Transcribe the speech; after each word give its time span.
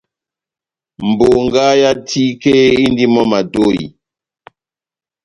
Bongá 1.17 1.65
yá 1.81 1.91
tike 2.07 2.53
indini 2.85 3.05
mɔ́ 3.13 3.23
ó 3.25 3.29
matohi. 3.31 3.83